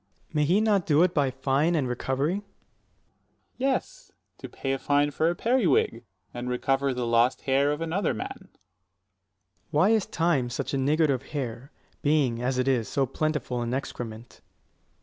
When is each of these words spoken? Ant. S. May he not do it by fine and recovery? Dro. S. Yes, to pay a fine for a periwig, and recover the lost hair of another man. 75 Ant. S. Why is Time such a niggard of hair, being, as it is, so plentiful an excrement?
Ant. 0.29 0.29
S. 0.29 0.33
May 0.35 0.43
he 0.45 0.61
not 0.61 0.87
do 0.87 1.03
it 1.03 1.13
by 1.13 1.29
fine 1.29 1.75
and 1.75 1.87
recovery? 1.87 2.37
Dro. 2.37 2.43
S. 2.43 2.49
Yes, 3.57 4.11
to 4.39 4.49
pay 4.49 4.73
a 4.73 4.79
fine 4.79 5.11
for 5.11 5.29
a 5.29 5.35
periwig, 5.35 6.03
and 6.33 6.49
recover 6.49 6.91
the 6.91 7.05
lost 7.05 7.41
hair 7.41 7.71
of 7.71 7.81
another 7.81 8.11
man. 8.11 8.49
75 8.49 8.49
Ant. 8.49 8.55
S. 8.55 8.59
Why 9.69 9.89
is 9.89 10.05
Time 10.07 10.49
such 10.49 10.73
a 10.73 10.77
niggard 10.79 11.11
of 11.11 11.21
hair, 11.21 11.71
being, 12.01 12.41
as 12.41 12.57
it 12.57 12.67
is, 12.67 12.89
so 12.89 13.05
plentiful 13.05 13.61
an 13.61 13.75
excrement? 13.75 14.41